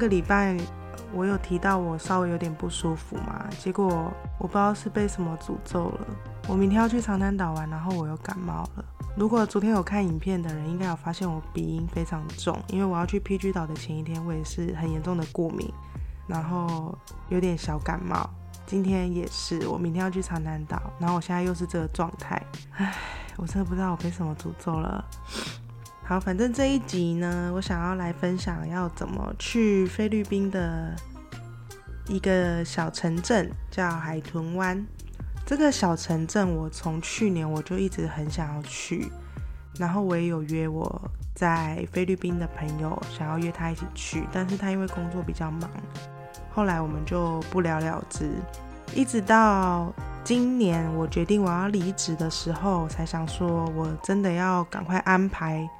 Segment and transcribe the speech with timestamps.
[0.00, 0.56] 个礼拜
[1.12, 6.06] 我有提到我稍微有点不舒服嘛，结果我不知道是被什么诅咒了。
[6.48, 8.84] 我明天要去长滩岛玩，然后我又感冒了。
[9.16, 15.70] 如果昨天有看影片的人，应该有发现我鼻音非常重，因为我要去 PG 岛的前一天，我也是很严重的过敏，
[16.26, 16.96] 然后
[17.28, 18.28] 有点小感冒。
[18.66, 22.40] 今天也是，我明天要去长滩岛，然后我现在又是这个状态，
[22.76, 22.94] 唉，
[23.36, 25.04] 我真的不知道我被什么诅咒了。
[26.10, 30.92] 好，反正这一集呢，我想要来分享要怎么去菲律宾的
[32.08, 34.84] 一个小城镇，叫海豚湾。
[35.46, 39.08] 这个小城镇，我从去年我就一直很想要去，
[39.78, 41.00] 然后我也有约我
[41.32, 45.70] 在菲律宾的朋友，想要约他一起去，但是他因为工作比较忙。
[46.50, 48.28] 后来我们就不了了之，
[48.96, 49.92] 一直到
[50.24, 55.70] 今年我决定我要离职的时候，才想说我真的要赶快安排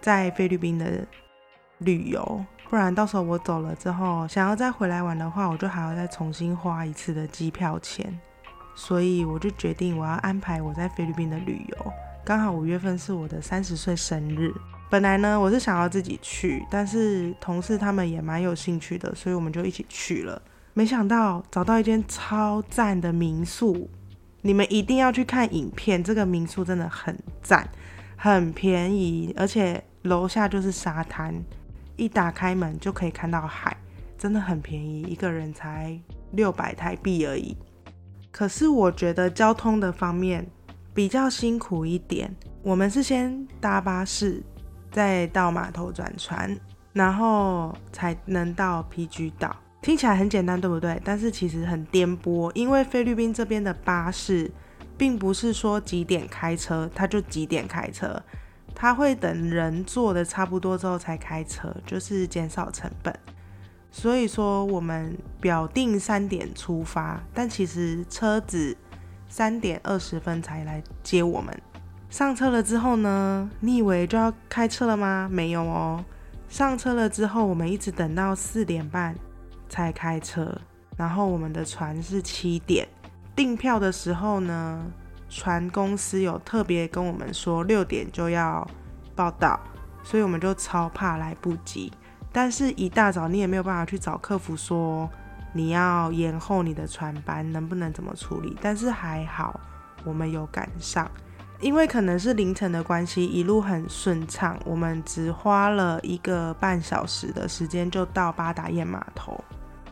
[0.00, 1.06] 在菲律宾的
[1.78, 8.18] 旅游，不然到时候我走了之后，想要再回来玩的话，我就还要再重新花一次的机票钱。
[8.74, 11.92] 所以我就决定我要安排我在菲律宾的旅游，
[12.24, 14.54] 刚好五月份是我的三十岁生日。
[14.88, 20.40] 本来呢，我是想要自己去，但是同事他们也蛮有兴趣的，所以我们就一起去了。
[20.74, 23.90] 没想到找到一间超赞的民宿，
[24.42, 26.02] 你们一定要去看影片。
[26.02, 27.68] 这个民宿真的很赞，
[28.16, 31.34] 很便宜，而且楼下就是沙滩，
[31.96, 33.76] 一打开门就可以看到海，
[34.16, 35.98] 真的很便宜，一个人才
[36.32, 37.56] 六百台币而已。
[38.30, 40.46] 可是我觉得交通的方面
[40.94, 44.42] 比较辛苦一点，我们是先搭巴士。
[44.90, 46.58] 再到码头转船，
[46.94, 49.54] 然后才能到 PG 岛。
[49.82, 50.98] 听起来很简单，对不对？
[51.04, 54.50] 但是其实很颠簸，因为菲律宾这边的巴士，
[54.96, 58.20] 并不是说几点开车，他就几点开车，
[58.80, 63.12] 他会等人坐的差不多之后才开车，就是减少成本。
[63.90, 68.76] 所以说，我们表定三点出发，但其实车子
[69.28, 71.60] 三点二十分才来接我们。
[72.08, 73.50] 上车了之后呢？
[73.58, 75.28] 你以为就要开车了吗？
[75.28, 76.04] 没有哦。
[76.48, 79.12] 上车了之后，我们一直等到四点半
[79.68, 80.56] 才开车。
[80.96, 82.86] 然后我们的船是七点
[83.34, 84.84] 订票的时候呢，
[85.28, 88.66] 船公司有特别跟我们说六点就要
[89.14, 89.58] 报到，
[90.02, 91.92] 所以我们就超怕来不及。
[92.32, 95.08] 但是，一大早你也没有办法去找客服说
[95.52, 98.56] 你要延后你的船班，能不能怎么处理？
[98.60, 99.58] 但是还好，
[100.04, 101.10] 我们有赶上。
[101.60, 109.42] 因为可能是凌晨的关系，一路很顺畅，我们只花了一个半小时的时间就到巴达燕码头。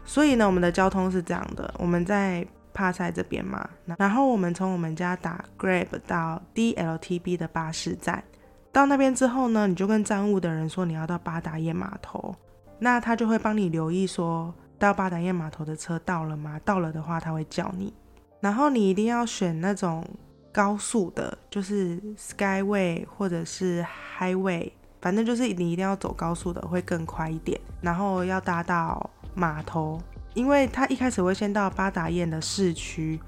[0.05, 3.67] 所以呢，我们的交通是这样的：我们在帕塞这边嘛，
[3.97, 8.23] 然后我们从我们家打 Grab 到 DLTB 的巴士站，
[8.71, 12.35] 到那边之后呢，你就跟站务的人说你要到巴达燕码头，
[12.79, 16.61] 那他就会帮你留意说到巴达燕码头的车到了吗？
[16.65, 17.95] 到了的话，他会叫你，
[18.41, 20.05] 然后你一定要选那种。
[20.53, 23.85] 高速的，就是 Skyway 或者是
[24.19, 24.73] Highway，
[25.03, 27.61] 反正就是你一定要走高速的，会更快一点。
[27.83, 30.01] 然后要搭到码头，
[30.37, 33.19] 因为他一开始会先到巴达燕的市区，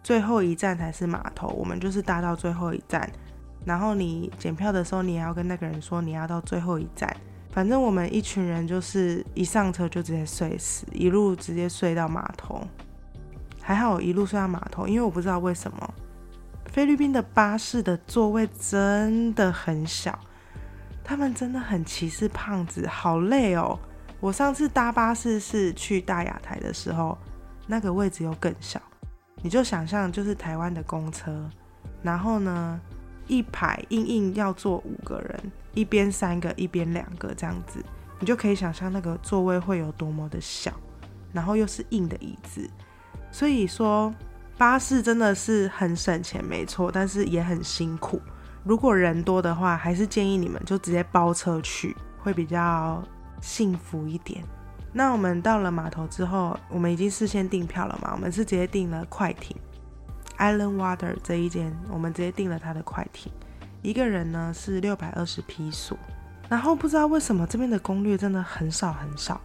[0.00, 1.48] 最后一站才是码头。
[1.48, 3.10] 我们就是搭到最后一站。
[3.64, 7.14] 然后你检票的时候，你也要跟那个人说你要到最后一站。
[7.50, 12.64] 反正我们一群人就是一上车就直接睡死，一路直接睡到码头。
[13.60, 15.94] 还好一路睡到码头，因为我不知道为什么。
[16.66, 20.16] 菲律宾的巴士的座位真的很小，
[21.02, 23.76] 他们真的很歧视胖子，好累哦。
[24.22, 27.18] 我上次搭巴士是去大雅台的时候，
[27.66, 28.80] 那个位置又更小。
[29.42, 31.50] 你就想象就是台湾的公车，
[32.04, 32.80] 然后呢
[33.26, 37.84] 一排硬硬要坐五个人，一边三个，一边两个这样子，
[38.20, 40.72] 你就可以想象那个座位会有多么的小，
[41.32, 42.70] 然后又是硬的椅子，
[43.32, 44.14] 所以说。
[44.58, 48.20] 巴士真的是很省钱，没错，但是也很辛苦。
[48.62, 53.02] 如果人多的话，还是建议你们就直接包车去，会比较
[53.42, 54.42] 幸福一点。
[54.94, 58.12] 那我们到了码头之后，我们已经事先订票了嘛？
[58.14, 59.54] 我们是直接订了快艇
[60.38, 63.30] ，Island Water 这一间，我们直接订了它的快艇，
[63.82, 65.98] 一个人呢是六百二十披索。
[66.48, 69.38] 然后不知道为什么这边的攻略真的很少很少。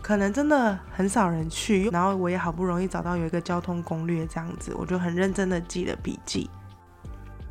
[0.00, 6.50] 可能真的很少人去，然后我也好不容易找到有一个交通攻略这样子，我就很认真的记了笔记，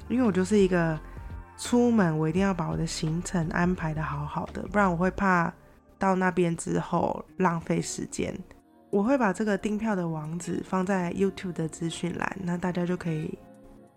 [0.07, 0.95] 因为我就是一个
[1.57, 5.51] 出门我一定要把我的行程安排的好好的，不然我会怕
[6.03, 8.37] 到那边之后浪费时间。
[8.89, 13.37] 我会把这个订票的网址放在 YouTube 的资讯栏，那大家就可以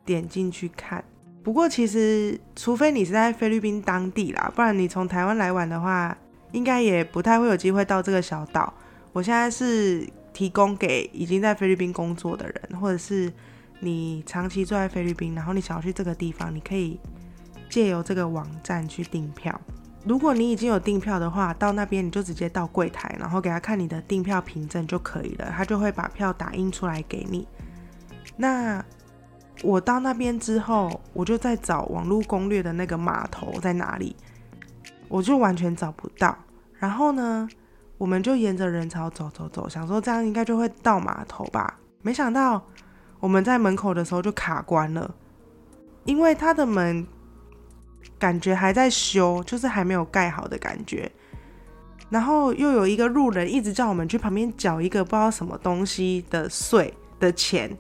[0.04, 1.02] 点进去看。
[1.42, 6.16] 不过其实除非你是在菲律宾当地啦，不然你从台湾来玩的话。
[6.52, 8.72] 应该也不太会有机会到这个小岛。
[9.12, 13.30] 我现在是提供给已经在菲律宾工作的人，或者是
[13.80, 16.98] 你长期住在菲律宾，然后你想要去这个地方，你可以
[17.68, 19.60] 借由这个网站去订票。
[20.06, 27.46] 如果你已经有订票的话，到那边你就直接到柜台，然后给他看你的订票凭证就可以了，他就会把票打印出来给你。
[28.36, 28.84] 那
[29.64, 34.14] 我到那边之后，我就在找网络攻略的那个码头在哪里，
[35.08, 36.38] 我就完全找不到。
[36.78, 37.48] 然后呢，
[37.98, 41.80] 我们就沿着人潮走走走，想说这样应该就会到码头吧。
[42.02, 42.64] 没想到
[43.18, 45.12] 我们在门口的时候就卡关了，
[46.04, 47.04] 因为他的门。
[48.18, 51.10] 感觉还在修，就是还没有盖好的感觉。
[52.08, 57.76] 然后又有一个路人一直叫我们去旁边缴一个不知道什么东西的税的钱。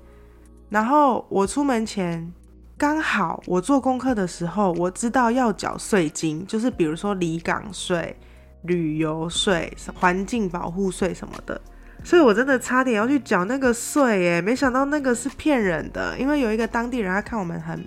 [0.68, 2.32] 然后我出门前
[2.76, 8.16] 刚好我做功课的时候，我知道要缴税金，就是比如说离港税、
[8.62, 11.60] 旅游税、环境保护税什么的。
[12.02, 17.84] 所以我真的差点要去缴那个税耶，没想到那个是骗人的，因为有一个当地人他看我们很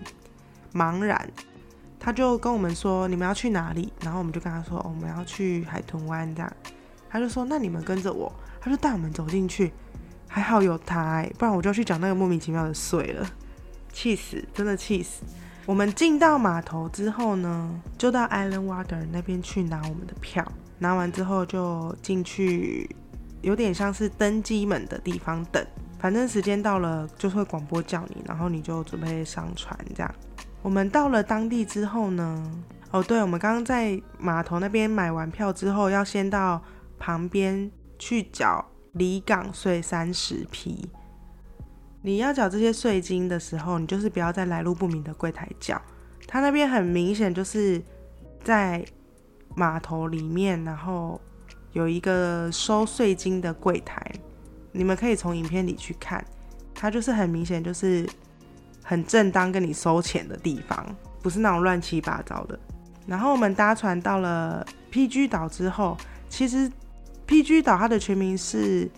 [0.74, 1.30] 茫然。
[2.10, 6.52] 他就跟我们说你们要去哪里，然后我们就跟他说我们要去海豚湾这样，
[7.08, 9.72] 他就说那你们跟着我，他就带我们走进去，
[10.28, 13.30] 还好有他，不然我就去讲那个莫名其妙的水了，
[13.94, 15.22] 气死，真的气死。
[15.68, 20.44] 我们进到码头之后呢，就到 Island Water 那边去拿我们的票，
[20.80, 22.90] 拿完之后就进去，
[23.44, 25.64] 有点像是登机门的地方等，
[26.00, 30.12] 反正时间到了就会广播叫你，然后你就准备上船这样。
[30.62, 32.52] 我们到了当地之后呢？
[32.92, 36.62] 哦，对，我们刚刚在码头那边买完票之后，要先到
[36.98, 40.90] 旁边去缴离港税三十批。
[42.02, 45.82] 你要缴这些税金的时候，你就是不要在来路不明的柜台缴。
[46.28, 47.82] 他那边很明显就是
[48.44, 48.84] 在
[49.56, 51.22] 码头里面，然后
[51.72, 54.04] 有一个收税金的柜台，
[54.74, 56.26] 你们可以从影片里去看，
[56.74, 58.06] 它就是很明显就是。
[58.90, 60.84] 很正当跟你收钱的地方，
[61.22, 62.58] 不是那种乱七八糟的。
[63.06, 65.96] 然后我们搭船到了 PG 岛之后，
[66.28, 66.68] 其实
[67.28, 68.90] PG 岛它的全名是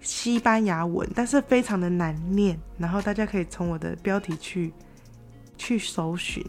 [0.00, 2.58] 西班牙文，但是非常的难念。
[2.76, 4.72] 然后大家可以从我的标题去
[5.56, 6.44] 去搜寻。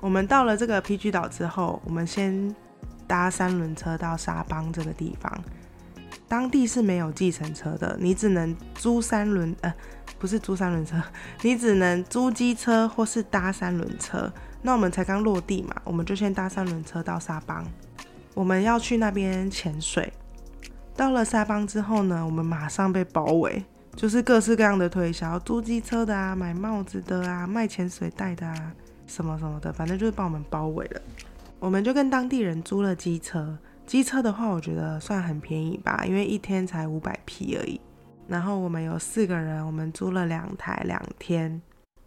[0.00, 2.56] 我们到了这个 PG 岛之后，我们先
[3.06, 5.30] 搭三轮车到沙邦这个地方。
[6.26, 9.74] 当地是没有计程车的，你只能租三轮呃。
[10.18, 10.96] 不是租三轮车，
[11.42, 14.32] 你只能租机车或是搭三轮车。
[14.62, 17.64] 那我们才刚落地嘛，我们就先搭三轮车到沙邦。
[18.34, 20.12] 我们要去那边潜水。
[20.96, 23.64] 到了沙邦之后呢，我们马上被包围，
[23.94, 28.72] 就是各式各样的推销，租机车的啊，买帽子的啊，卖潜水袋的啊，
[29.06, 31.00] 什么什么的，反正就是把我们包围了。
[31.58, 37.80] 我们就跟当地人租了机车，机车的话，我觉得算很便宜吧，因为一天才五百匹而已。
[38.28, 41.62] 然后我们有四个人，我们租了两台两天，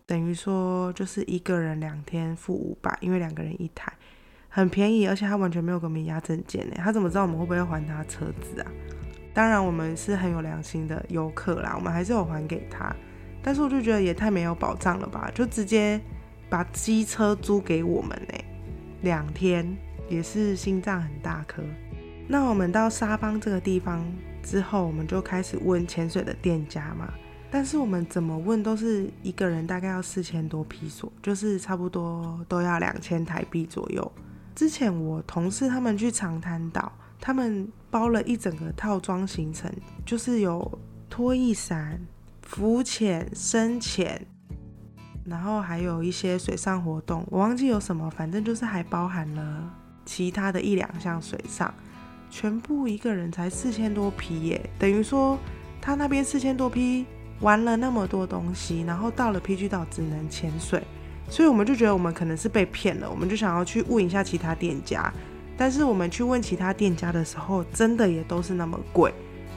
[0.06, 3.94] 等于说就是一个人两天付五百，因为两个人一台，
[4.50, 8.72] 很便宜，而且他完全没有给我们押证件呢，他怎么知道我们会不会还他车子啊？
[9.34, 12.94] 当然我们是很有良心的游客啦，我们还是有还给他，
[13.42, 16.02] 但是我就觉得也太没有保障了吧，就直接
[16.50, 18.38] 把机车租给我们呢，
[19.04, 19.78] 两天
[20.10, 21.64] 也是心脏很大颗。
[22.28, 24.06] 那我们到沙邦这个地方。
[24.44, 27.14] 之后我们就开始问潜水的店家嘛，
[27.52, 34.12] 但是我们怎么问都是一个人大概要四千多披索，就是差不多都要两千台币左右。
[34.56, 39.72] 之前我同事他们去长滩岛，他们包了一整个套装行程，
[40.06, 40.80] 就是有
[41.10, 42.00] 拖衣伞、
[42.42, 44.26] 浮潜、深潜，
[45.26, 49.74] 然后还有一些水上活动，我忘记有什么，反正就是还包含了
[50.06, 51.74] 其他的一两项水上。
[52.30, 55.38] 全部一个人才四千多批耶，等于说
[55.82, 57.06] 他那边四千多批
[57.42, 60.84] 玩了那么多东西，然后到了 PG 岛只能潜水，
[61.30, 65.12] 所以我们就觉得我们可能是被骗了，我们就想要去问一下其他店家，
[65.58, 69.14] 但是我们去问其他店家的时候，真的也都是那么贵，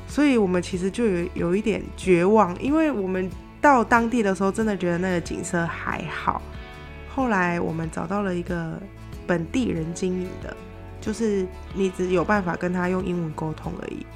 [0.06, 3.28] 所以我们其实就有有一点绝望，因为我们
[3.60, 6.40] 到当地的时候真的觉得那个景色还好，
[7.14, 8.80] 后来我们找到了一个
[9.26, 10.56] 本地人经营的。
[11.02, 14.06] 就是你只有办法跟他用英文沟通而已。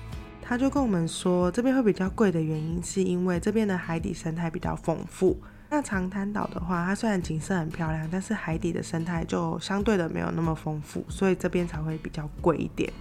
[0.41, 5.37] 他就跟我们说，这边会比较贵的原因是因为这边的海底生态比较丰富。
[5.69, 12.93] 那长滩岛的话，它虽然景色很漂亮，但是海底的生态就相对的没有那么丰富，所以这边才会比较贵一点。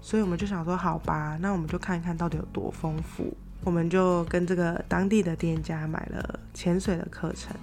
[0.00, 3.36] 所以我们就想说，好吧，那我们就看一看到底有多丰富。
[3.64, 7.56] 我们就跟这个当地的店家买了潜水的课程，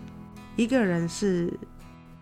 [0.58, 1.54] 一个人是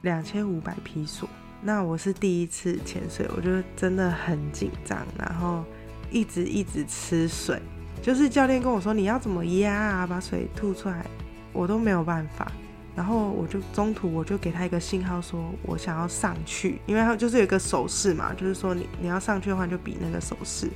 [0.02, 1.28] 两千五百披索。
[1.62, 5.64] 那我是第一次潜水，我就真的很紧张，然后
[6.10, 7.62] 一直一直吃水。
[8.02, 11.06] 就是教练跟我说你要怎么压啊，把水吐出来，
[11.52, 12.52] 我都没有办法。
[12.96, 20.70] 然后我就中途我就给他一个信号，说我想要上去，因为他就是有一个手势嘛，就是说你你要上去的话就比那个手势，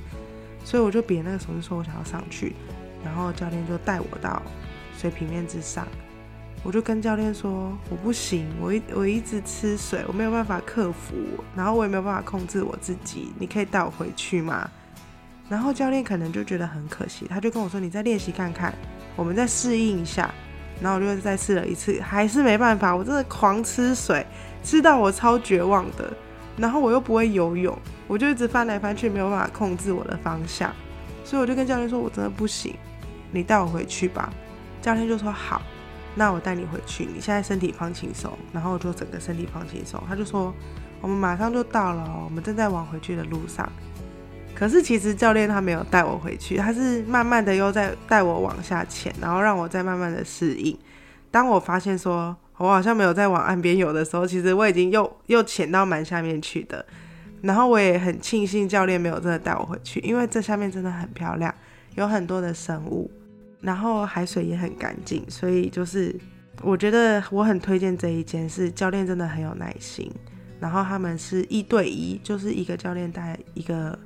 [0.64, 2.54] 所以我就比那个手势说我想要上去，
[3.04, 4.42] 然后教练就带我到
[4.96, 5.86] 水平面之上，
[6.64, 11.14] 我就跟教练说我不行，我一我一直吃水，我没有办法克服，
[11.54, 14.68] 然后我也没有办法控制我自己，你可以带我回去吗？
[15.48, 18.74] 然后教练可能就觉得很可惜，他就跟我说你再练习看看，
[19.14, 20.28] 我们再适应一下。
[20.80, 24.26] 然后我就再试了一次，还是没办法，我真的狂吃水，
[24.62, 26.12] 吃到我超绝望的。
[26.56, 27.78] 然后我又不会游泳，
[28.08, 30.72] 我就一直翻来翻去，没有办法控制我的方向。
[31.24, 32.74] 所以我就跟教练说：“我真的不行，
[33.30, 34.32] 你带我回去吧。”
[34.82, 35.62] 教练就说：“好，
[36.14, 37.04] 那我带你回去。
[37.04, 40.02] 你现在身体放轻松。”然后我就整个身体放轻松。
[40.08, 40.54] 他就说
[41.00, 43.70] ：“我们马上就到了，我们正在往回去的路上。”
[44.54, 50.78] 可是其实教练他没有带我回去，他是慢慢的又在带我往下潜，然后让我再慢慢的适应。
[51.30, 56.86] 当我发现说我好像没有在往岸边游的时候，其实我已经又又潜到蛮下面去的。
[57.42, 61.52] 然后我也很庆幸教练没有真的带我回去，因为这下面真的很漂亮，
[61.96, 63.10] 有很多的生物，
[63.64, 66.14] 然后海水也很干净，所以就是
[66.62, 70.12] 我觉得我很推荐这一间，是教练真的很有耐心，
[70.60, 73.98] 然后他们是一对一，就是一个教练带一个。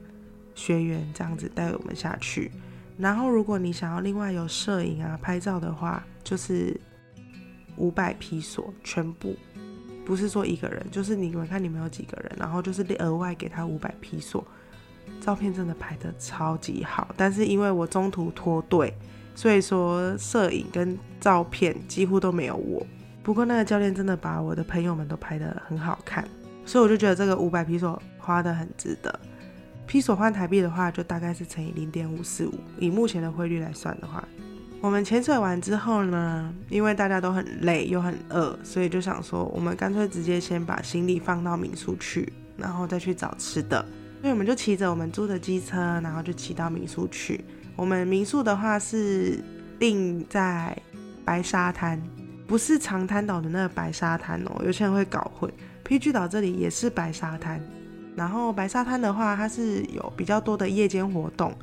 [0.54, 2.50] 学员这样子带我们下去，
[2.96, 6.76] 然后如果你想要另外有摄影啊、拍照的话，就是
[7.76, 9.36] 五百批索全部，
[10.04, 14.44] 不是说一个人，就是你们看你们有几个人，然后就是额外给他五百批索，
[15.20, 18.92] 照片真的拍的超级好，但是因为我中途脱队，
[19.38, 22.84] 所以说摄影跟照片几乎都没有我。
[23.22, 26.26] 不过那个教练真的把我的朋友们都拍的很好看，
[26.66, 29.16] 所以我就觉得这个五百批索花的很值得。
[29.86, 32.54] 批索换台币的话，就大概是乘以零点五四五。
[32.80, 34.26] 以目前的汇率来算的话，
[34.80, 43.86] 我们潜水完之后呢，因为大家都很累又很饿，所以就想说，我们干脆直接先把行李放到民宿去，然后再去找吃的。
[44.20, 47.44] 所以我们就骑着我们租的机车，然后就骑到民宿去。
[47.78, 49.38] 我们民宿的话是
[49.78, 50.76] 定在
[51.24, 52.02] 白沙滩，
[52.44, 55.48] 不是长滩岛的那个白沙滩哦，有些人会搞混。
[55.86, 57.60] PG 岛这里也是白沙滩。
[58.16, 61.56] 然后白沙滩的话，它是有比较多的夜间活动，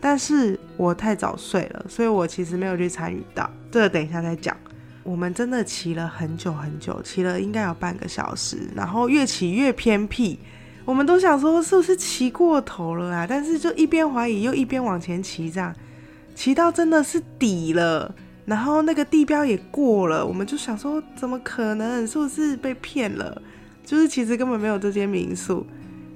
[0.00, 3.48] 但是我太早睡了，所以我其实没有去参与到。
[3.70, 4.56] 这个等一下再讲。
[5.04, 10.40] 我们真的骑了很久很久，骑了应该有半个小时，然后越骑越偏僻，
[10.84, 13.26] 我们都想说是不是骑过头了啊？
[13.26, 15.74] 但是就一边怀疑又一边往前骑，这样
[16.34, 18.14] 骑到真的是底了，
[18.44, 22.06] 然后那个地标也过了，我们就想说怎么可能？
[22.06, 23.40] 是不是被骗了？
[23.84, 25.66] 就是其实根本没有这间民宿。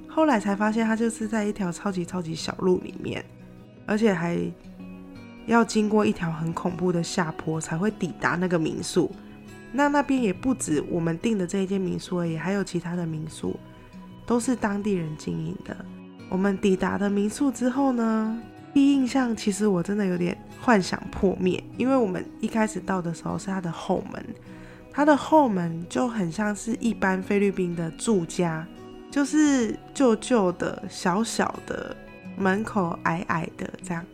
[0.07, 3.23] 后来才发现，它就是在一条超级超级小路里面，
[3.85, 4.39] 而且还
[5.45, 9.11] 要经过一条很恐怖的下坡才会抵达那个民宿。
[9.71, 13.57] 那那边也不止我们订的这一间民宿而已，还有其他的民宿，
[14.29, 15.75] 都是当地人经营的。
[16.29, 18.39] 我们抵达的民宿之后呢，
[18.71, 24.23] 第一印象其实我真的有点幻想破灭，因为我们一开始到的时候是它的后门，
[24.91, 28.63] 它的后门就很像是一般菲律宾的住家。
[29.09, 31.97] 就是旧旧的、小小的，
[32.37, 34.05] 门口矮矮的这样，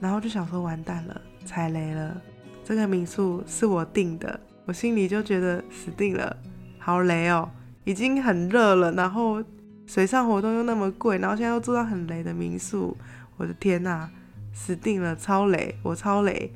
[0.00, 2.20] 然后就想说完蛋了，踩雷了。
[2.64, 6.36] 这个民宿是我订的，我心里就觉得死定了，
[6.80, 7.48] 好雷哦！
[7.84, 9.40] 已经很热了，然后
[9.90, 12.96] 水上活动又那么贵，然后现在又住到很雷的民宿，
[13.36, 14.08] 我的天呐，
[14.52, 16.52] 死定了，超雷，我超雷。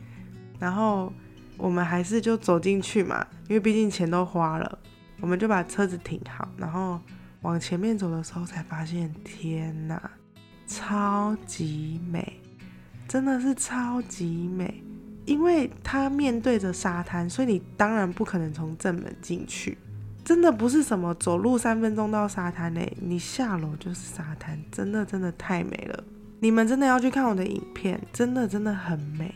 [0.60, 1.12] 然后
[1.56, 4.78] 我们还是就走进去嘛，因为毕竟钱都花了，
[5.20, 7.00] 我们就把车子停好，然后。
[7.42, 10.10] 往前面走的时候，才发现，天哪，
[10.66, 12.40] 超级美，
[13.06, 14.82] 真的是超级美。
[15.26, 19.76] 因为它面对着沙滩，所以你当然不可能从正门进去。
[20.24, 26.04] 真的不是什么走路三分钟到沙滩嘞，你下楼就是沙滩，真的真的太美了。
[26.40, 29.34] 你们真的要去看我的影片，真的真的很美。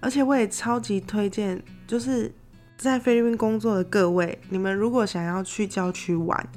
[0.00, 2.32] 而且我也超级推荐，就是
[2.76, 6.48] 在菲律宾工作的各位，你们如果想要去郊区玩。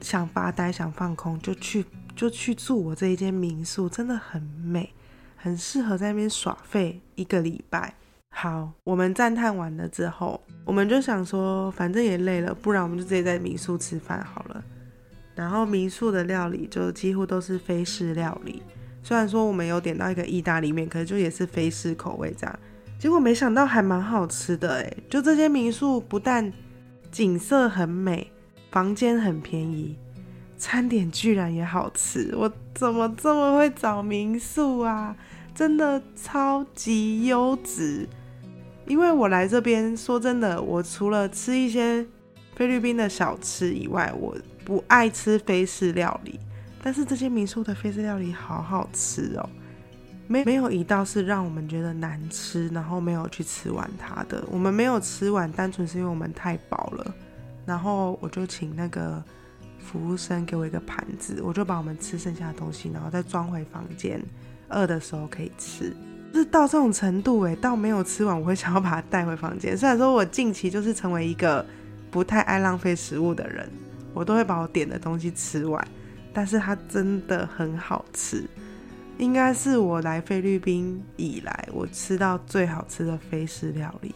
[0.00, 4.94] 想发呆、想放空，就去就去住我这一间民宿，真的很美，
[5.34, 7.94] 很适合在那边耍废一个礼拜。
[8.30, 14.64] 好，我们赞叹完了之后，我们就想说，反正也累了，不然我们就直接在民宿吃饭好了。
[15.34, 18.62] 然后民宿的料理就几乎都是非式料理，
[19.02, 22.58] 虽然说我们有点到一个意大利面，可是就也是非式口味这样。
[22.98, 26.52] 结果没想到还蛮好吃的诶，就这间民宿不但
[27.10, 28.30] 景色很美。
[28.70, 29.96] 房间很便宜，
[30.58, 32.34] 餐点居然也好吃。
[32.36, 35.16] 我怎么这么会找民宿啊？
[35.54, 38.06] 真的超级优质。
[38.88, 42.04] 因为我来这边，说真的，我除了吃一些
[42.56, 46.40] 菲律宾的小吃以外，我不爱吃菲式料理。
[46.82, 49.50] 但是这些民宿的菲式料理好好吃哦，
[50.26, 54.42] 没没有一道是让我们觉得难吃，然后没有去吃完它的。
[54.50, 57.14] 我们没有吃完，单纯是因为我们太饱了。
[57.66, 59.22] 然后我就请那个
[59.78, 64.18] 服务生给我一个盘子，我就把我们吃剩下的东西，然后再装回房间，
[64.68, 65.94] 饿的时候可以吃。
[66.32, 69.76] 就是到这种程度诶，到没有吃完我会想要把它带回房间。
[69.76, 71.64] 虽然说我近期就是成为一个
[72.10, 73.68] 不太爱浪费食物的人，
[74.12, 75.82] 我都会把我点的东西吃完，
[76.32, 78.44] 但是它真的很好吃，
[79.16, 84.14] 应该是我来菲律宾以来我吃到最好吃的菲式料理。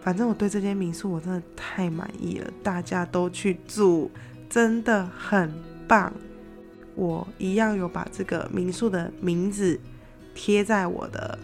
[0.00, 4.10] 反正我对这间民宿我真的太满意了，大家都去住，
[4.48, 5.52] 真的很
[5.86, 6.12] 棒。
[6.94, 9.78] 我一样有把这个民宿的名字。
[10.36, 11.36] 贴在我的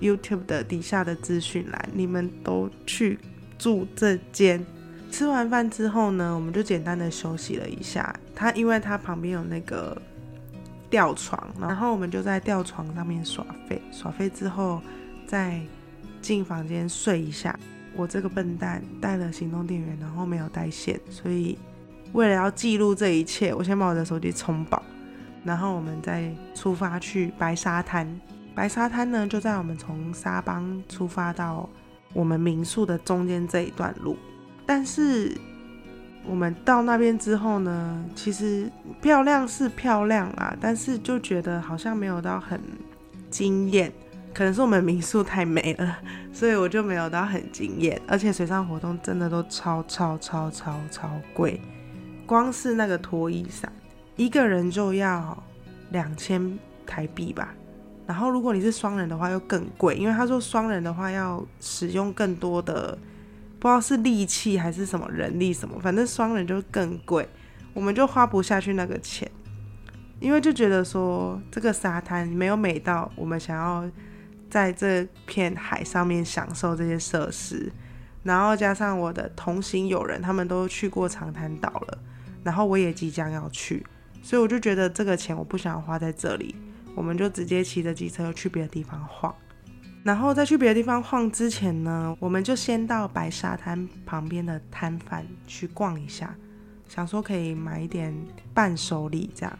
[0.00, 3.18] YouTube 的底下的资讯栏，你们都去
[3.56, 4.62] 住这间。
[5.10, 8.14] 吃完饭之后呢，我们就简单的休息了一下。
[8.34, 9.96] 它因为它旁边有那个
[10.90, 13.80] 吊床，然后我们就在吊床上面耍废。
[13.92, 14.82] 耍废之后
[15.26, 15.60] 再
[16.20, 17.58] 进房间睡一下。
[17.94, 21.58] 我这个笨蛋带了行动电源，然后没有带线，所以
[22.12, 24.82] 为了要记录这一切，我先把我的手机充饱，
[25.44, 28.08] 然后我们再出发去白沙滩。
[28.54, 31.68] 白沙滩呢，就在我们从沙邦出发到
[32.12, 34.16] 我们民宿的中间这一段路。
[34.66, 35.36] 但是
[36.24, 42.60] 我们到那边之后呢，其实漂亮是漂亮啦，但是就觉得好像没有到很
[43.30, 43.92] 惊艳。
[44.34, 45.98] 可能是我们民宿太美了，
[46.32, 48.00] 所以我就没有到很惊艳。
[48.06, 51.60] 而且水上活动真的都超超超超超贵，
[52.24, 53.70] 光是那个拖衣伞，
[54.16, 55.42] 一个人就要
[55.90, 57.54] 两千台币吧。
[58.04, 62.98] 然后，如果你是双人的话，又更贵，因为他说双人的话要使用更多的，
[63.60, 67.28] 不知道是力气还是什么人力什么，反正双人就更贵，
[67.72, 69.30] 我们就花不下去那个钱，
[70.18, 73.88] 因为就觉得说这个沙滩没有美到我们想要
[74.50, 77.72] 在这片海上面享受这些设施，
[78.24, 81.98] 然后加上我的同行友人他们都去过长滩岛了，
[82.42, 83.86] 然后我也即将要去，
[84.22, 86.56] 所以我就觉得这个钱我不想要花在这里。
[86.94, 89.34] 我们就直接骑着机车去别的地方晃，
[90.02, 96.34] 然后在去别的地方晃之前呢，我们就先到白沙滩旁边的摊贩去逛一下，
[96.88, 98.14] 想说可以买一点
[98.52, 99.58] 伴手礼这样。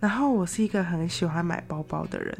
[0.00, 2.36] 然后我是一个很喜欢买包包的人，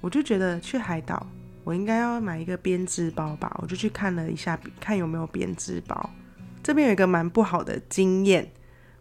[0.00, 1.26] 我就觉得去海岛
[1.64, 6.10] 我应该要买一个编织包吧，我就去看了一下，看有没有编织包。
[6.62, 8.50] 这边有一个蛮不好的经验，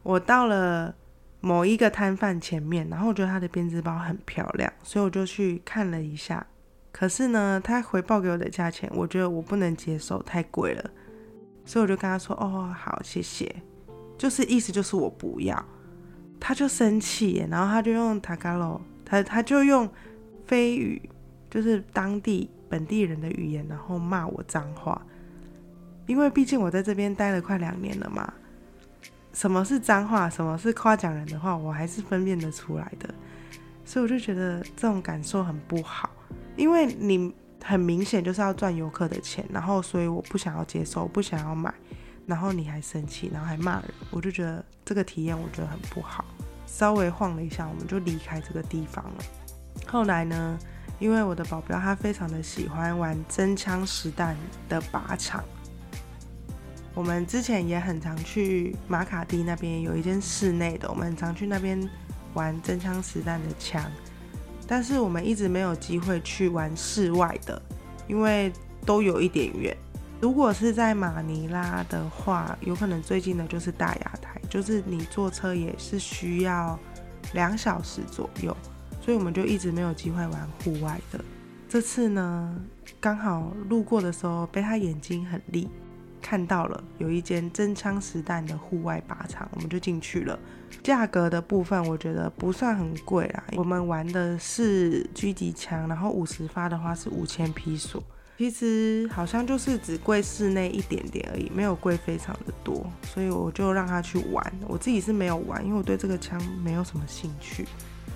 [0.04, 0.96] 我到了。
[1.41, 6.45] 某一个摊贩前面，然后我觉得他的编织包很漂亮，所以我就去看了一下。
[6.91, 10.89] 可是呢，他回报给我的价钱，我觉得我不能接受，太贵了。
[11.65, 13.56] 所以我就跟他说：“哦，好，谢谢。”
[14.17, 15.63] 就是意思就是我不要。
[16.39, 19.88] 他就生气，然后他就用塔卡罗，他他就用
[20.45, 21.02] 非语，
[21.49, 25.02] 就是当地本地人的语言，然后骂我脏话。
[26.08, 28.34] 因为毕竟我在这边待了快两年了嘛。
[29.34, 33.08] 什么是脏话，什么是夸奖人的话，我还是分辨得出来的，
[33.86, 36.10] 所以我就觉得这种感受很不好，
[36.56, 41.74] 因为你很明显就是要赚游客的钱，然后所以我不想要接受，不想要买，
[42.26, 46.26] 然后你还生气，然后还骂人，我就觉得这个体验我觉得很不好。
[46.65, 49.24] 稍微晃了一下，我们就离开这个地方了。
[49.88, 50.58] 后来呢，
[51.00, 54.36] 因为我的保镖他非常的喜欢玩真枪实弹
[54.68, 55.44] 的靶场。
[57.00, 61.90] 我们之前也很常去马卡蒂那边有一间室内的，我们很常去那边
[62.34, 63.90] 玩真枪实弹的枪，
[64.68, 67.62] 但是我们一直没有机会去玩室外的，
[68.06, 68.52] 因为
[68.86, 69.74] 都有一点远。
[70.20, 76.78] 如果是在马尼拉的话，有可能最近的就是大雅台，就是你坐车也是需要
[77.32, 78.54] 两小时左右，
[79.02, 81.24] 所以我们就一直没有机会玩户外的。
[81.70, 82.54] 这次呢，
[83.00, 85.70] 刚好路过的时候被他眼睛很利。
[86.22, 90.38] 看到了有一间真枪实弹的户外靶场，我们就进去了。
[90.84, 98.02] 价格的部分我觉得不算很贵啦，我们玩的是狙击枪，然后五十发的话是五千披索，
[98.38, 104.54] 其实好像就是只贵室内一点点而已，没有贵非常的多，所以我就让他去玩。
[104.68, 107.68] 我自己是没有玩，因为我对这个枪没有什么兴趣。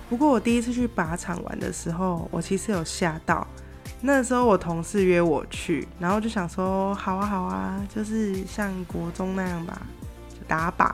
[0.08, 3.46] 不过我第一次去靶场玩的时候，我其实有吓到。
[4.00, 9.80] 那时候我同事约我去，然后就想说好啊好啊，就是像国中那样吧，
[10.30, 10.92] 就打靶。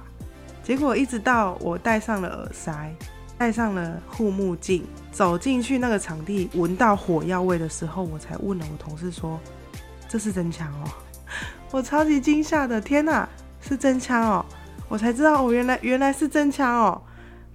[0.63, 2.95] 结果一直到我戴上了耳塞，
[3.37, 9.41] 戴上了护目镜，走进去那个场地，闻到火药味的时候，我才问了我同事说
[10.09, 10.89] ：“这是真枪哦！”
[11.73, 13.29] 我超级惊吓的，天哪，
[13.61, 14.45] 是真枪哦！
[14.89, 17.03] 我才知道，哦，原来原来是真枪哦。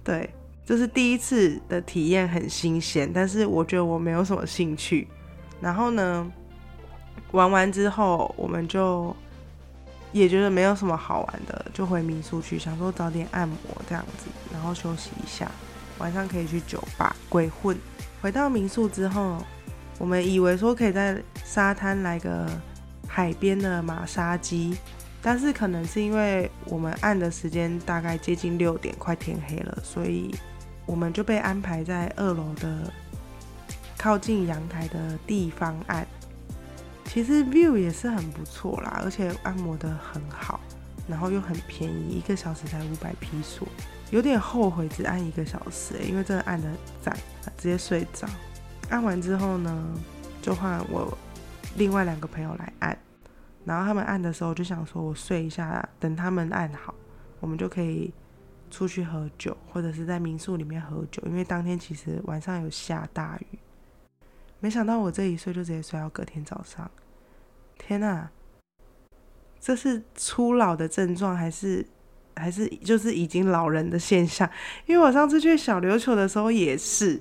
[0.02, 0.28] 对，
[0.64, 5.06] 这是第一次的体验，很新鲜，但是我觉得我没有什么兴趣。
[5.60, 6.30] 然后呢，
[7.32, 9.14] 玩完之后，我们就
[10.12, 13.56] 也觉得没有什么好玩的，就回民宿去，想说早点按摩
[13.88, 15.50] 这样子，然后休息一下，
[15.98, 17.76] 晚上可以去酒吧鬼混。
[18.20, 19.38] 回到民宿之后，
[19.98, 22.46] 我们以为说可以在沙滩来个
[23.08, 24.76] 海边的马杀鸡，
[25.22, 30.34] 但是可能是因为我们按的时间大概接近六点，快天黑了，所以
[30.84, 32.92] 我们就被安排在二楼的。
[33.98, 36.06] 靠近阳台的地方按，
[37.04, 40.60] 其实 view 也是很不错啦，而且按摩的很好，
[41.08, 43.66] 然后又很便宜，一个小时才五百披索，
[44.10, 46.68] 有点后悔只按一个小时，因为真的按的
[47.00, 47.16] 赞，
[47.56, 48.28] 直接睡着。
[48.90, 49.94] 按完之后呢，
[50.40, 51.16] 就换我
[51.76, 52.96] 另外两个朋友来按，
[53.64, 56.94] 然后他们按的时候就想说我睡一下，等他们按好，
[57.40, 58.12] 我们就可以
[58.70, 63.58] 出去喝酒，或者是在民宿里面喝酒，因为当天其实晚上有下大雨。
[64.58, 66.90] 没想到我这一睡就直接睡到隔天早上，
[67.78, 68.30] 天哪！
[69.60, 71.86] 这是初老的症状，还是
[72.34, 74.48] 还是就是已经老人的现象？
[74.86, 77.20] 因为我上次去小琉球的时候也是，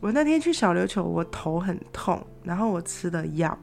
[0.00, 3.58] 我那天去小琉球，我头很痛，然后我吃了药，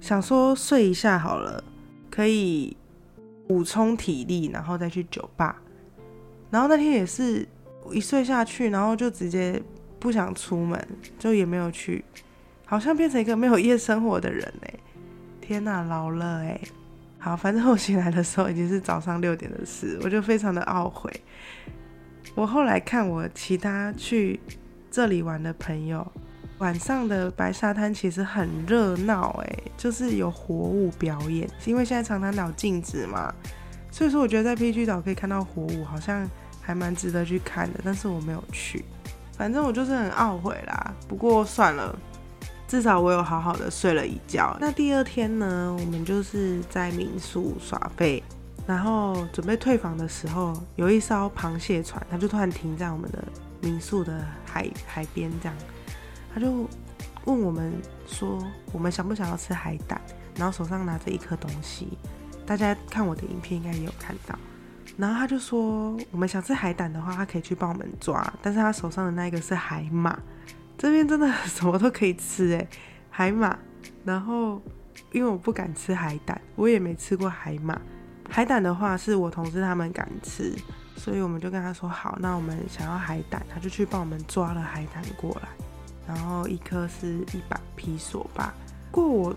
[0.00, 1.62] 想说睡一下好了，
[2.10, 2.76] 可以
[3.46, 5.62] 补充体力，然后再去酒吧。
[6.50, 7.46] 然后那天也是
[7.92, 9.62] 一睡下去，然后就直接。
[9.98, 12.04] 不想出门，就也没有去，
[12.64, 14.74] 好像变成一个没有夜生活的人哎！
[15.40, 16.60] 天哪，老了哎！
[17.18, 21.10] 好，反正我醒来的时候已经是早上六点的事，我就非常的懊悔。
[22.34, 24.38] 我后来看我其他去
[24.90, 26.06] 这里玩的朋友，
[26.58, 33.34] 晚上的白沙滩其实很热闹哎，就是有活物表演，因为现在长滩岛禁止嘛，
[33.90, 36.28] 所以说我觉得在 PG 岛可以看到活物，好像
[36.60, 38.84] 还蛮值得去看的，但是我没有去。
[39.38, 41.96] 反正我就是很懊悔啦，不过算了，
[42.66, 44.56] 至少我有好好的睡了一觉。
[44.60, 48.20] 那第二天呢，我们就是在民宿耍费，
[48.66, 53.22] 然后准备退房的时候，有一艘螃蟹船，它就突然停在我们的
[53.60, 55.56] 民宿的海海边，这样，
[56.34, 56.68] 他就
[57.24, 57.72] 问我们
[58.08, 60.00] 说，我们想不想要吃海胆，
[60.34, 61.96] 然后手上拿着一颗东西，
[62.44, 64.36] 大家看我的影片应该也有看到。
[64.96, 68.32] 然后他就说，我们想吃海胆的话，他可以去帮我们抓。
[68.42, 70.18] 但是他手上的那个是海马，
[70.76, 72.68] 这边真的 什么都可以吃诶，
[73.10, 73.56] 海马。
[74.04, 74.60] 然后
[75.12, 77.80] 因为我不敢吃海胆，我也没吃过海马。
[78.28, 80.52] 海胆的话是我同事他们敢吃，
[80.96, 85.48] 所以我们就跟他说好，那我们想要海胆，他就去帮我们抓了海胆过来。
[86.06, 88.52] 然后一颗是一百披索吧，
[88.90, 89.34] 过我。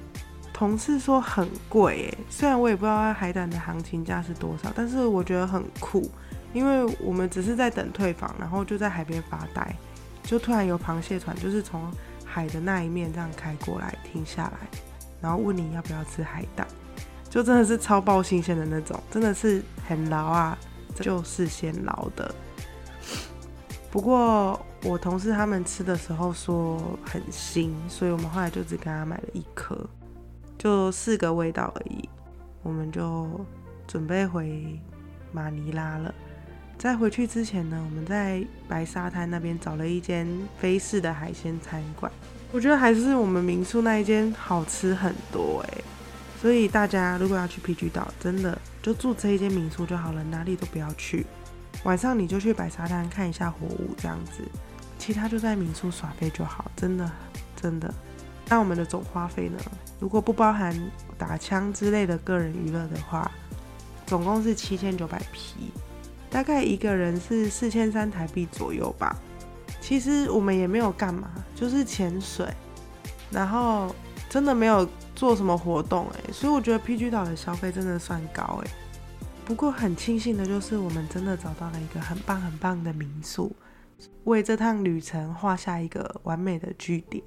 [0.62, 6.08] 同事说很贵诶，虽然我也不知道海胆的行情价是多少，但是我觉得很酷，
[6.54, 9.76] 因为我们只是在等退房，然后就在海边发呆，
[10.22, 11.92] 就突然有螃蟹船就是从
[12.24, 14.80] 海的那一面这样开过来停下来，
[15.20, 16.68] 然后问你要不要吃海胆，
[17.28, 20.56] 就真的是超爆新鲜的那种，真的是很牢啊，
[20.94, 22.36] 就是先捞的。
[23.90, 29.76] 不过我同事他们吃的时候说很腥，所以我们后来就只给他买了一颗。
[30.62, 32.08] 就四个味道而已，
[32.62, 33.44] 我们就
[33.88, 34.80] 准备回
[35.32, 36.14] 马尼拉了。
[36.78, 40.28] 在回去之前呢，我们在白沙滩那边找了一间
[40.60, 42.12] 菲式的海鲜餐馆，
[42.52, 45.82] 我觉得还是我们民宿那一间好吃很多哎。
[46.40, 51.26] 所以大家如果要去皮具岛，真的就住这一间民宿就好了，哪里都不要去。
[51.86, 54.44] 晚上你就去白沙滩看一下火舞这样子，
[55.00, 57.12] 其他就在民宿耍飞就好，真的
[57.56, 57.92] 真的。
[58.52, 59.58] 那我们的总花费呢？
[59.98, 60.78] 如果不包含
[61.18, 63.32] 打枪之类的个人娱乐的话，
[64.06, 65.72] 总共是七千九百匹，
[66.30, 69.16] 大概一个人是四千三台币左右吧。
[69.80, 72.46] 其实我们也没有干嘛，就是潜水，
[73.32, 73.96] 然后
[74.30, 74.86] 真的没有
[75.16, 78.72] 做什么活动诶，所以我觉得 PG 岛的消费真的算高诶。
[79.46, 83.56] 不过很庆幸的就是我们真的找到了一个很棒很棒的民宿，
[84.26, 87.24] 为这趟旅程画下一个完美的句点。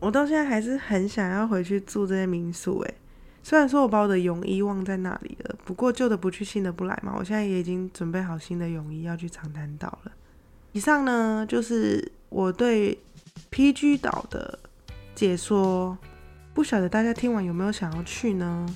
[0.00, 2.94] 我到现在还是很想要回去住这些民宿诶，
[3.42, 7.14] 虽然说我把我的泳衣忘在那里了，不过旧的不去，新的不来嘛。
[7.16, 10.12] 我现在也已经准备好新的泳衣要去长滩岛了。
[10.72, 12.98] 以上呢就是我对
[13.50, 14.58] PG 岛的
[15.14, 15.96] 解说，
[16.54, 18.66] 不晓得大家听完有没有想要去呢？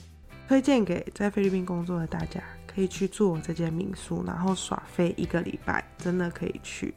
[0.47, 6.95] 推荐给在菲律宾工作的大家，可以去做这间民宿，然后耍飞一个礼拜，真的可以去。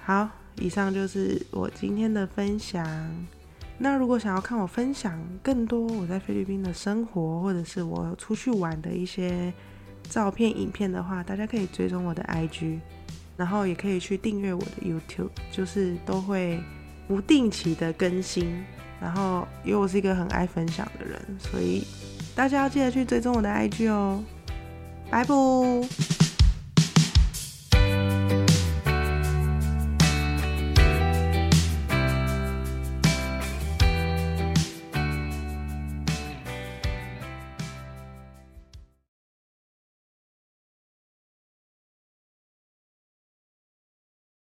[0.00, 2.86] 好，以上就是我今天的分享。
[3.78, 9.52] 那如果想要看我分享更多我在菲律宾的生活，或者是我出去玩的一些
[10.08, 12.78] 照片、影片的话，大家可以追踪我的 IG，
[13.36, 16.58] 然后也可以去订阅我的 YouTube，就是都会
[17.06, 18.64] 不定期的更新。
[18.98, 21.84] 然后因为我是一个很爱分享的人，所以
[22.34, 24.24] 大家要记得去追踪我的 IG 哦。
[25.10, 26.15] 拜拜。